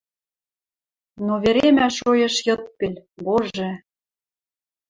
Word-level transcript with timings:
Но 1.25 1.33
веремӓ 1.43 1.87
шоэш 1.97 2.35
йыдпел— 2.47 2.95
боже! 3.25 3.69